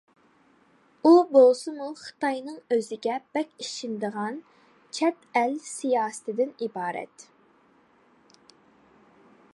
[1.07, 4.41] ئۇ بولسىمۇ خىتاينىڭ ئۆزىگە بەك ئىشىنىدىغان
[5.01, 7.29] چەت ئەل سىياسىتىدىن ئىبارەت.